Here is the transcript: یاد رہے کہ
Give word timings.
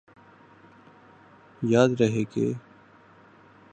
یاد 1.61 1.89
رہے 2.01 2.23
کہ 2.23 2.51